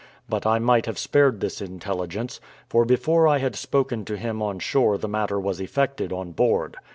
But 0.27 0.47
I 0.47 0.57
might 0.57 0.87
have 0.87 0.97
spared 0.97 1.41
this 1.41 1.61
intelligence, 1.61 2.39
for 2.67 2.85
before 2.85 3.27
I 3.27 3.37
had 3.37 3.55
spoken 3.55 4.03
to 4.05 4.17
him 4.17 4.41
on 4.41 4.57
shore 4.57 4.97
the 4.97 5.07
matter 5.07 5.39
was 5.39 5.59
effected 5.61 6.11
on 6.11 6.31
board. 6.31 6.75